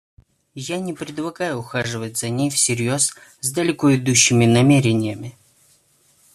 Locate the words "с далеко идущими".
3.39-4.47